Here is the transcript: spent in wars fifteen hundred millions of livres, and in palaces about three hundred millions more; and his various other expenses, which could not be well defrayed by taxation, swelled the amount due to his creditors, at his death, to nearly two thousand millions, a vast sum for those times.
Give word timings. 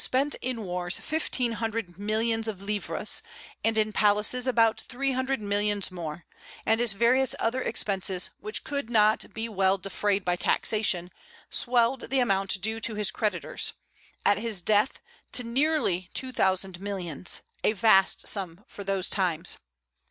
spent 0.03 0.33
in 0.41 0.63
wars 0.63 0.97
fifteen 0.97 1.51
hundred 1.51 1.95
millions 1.99 2.47
of 2.47 2.59
livres, 2.59 3.21
and 3.63 3.77
in 3.77 3.93
palaces 3.93 4.47
about 4.47 4.81
three 4.89 5.11
hundred 5.11 5.39
millions 5.39 5.91
more; 5.91 6.25
and 6.65 6.79
his 6.81 6.93
various 6.93 7.35
other 7.39 7.61
expenses, 7.61 8.31
which 8.39 8.63
could 8.63 8.89
not 8.89 9.31
be 9.31 9.47
well 9.47 9.77
defrayed 9.77 10.25
by 10.25 10.35
taxation, 10.35 11.11
swelled 11.51 12.09
the 12.09 12.17
amount 12.19 12.59
due 12.61 12.79
to 12.79 12.95
his 12.95 13.11
creditors, 13.11 13.73
at 14.25 14.39
his 14.39 14.63
death, 14.63 14.99
to 15.31 15.43
nearly 15.43 16.09
two 16.15 16.31
thousand 16.31 16.79
millions, 16.81 17.43
a 17.63 17.71
vast 17.73 18.25
sum 18.27 18.63
for 18.65 18.83
those 18.83 19.07
times. 19.07 19.59